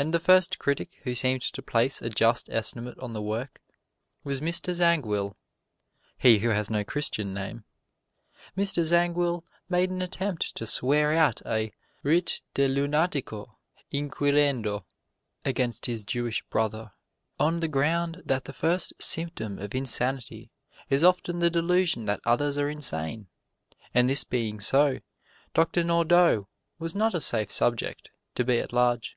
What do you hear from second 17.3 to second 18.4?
on the ground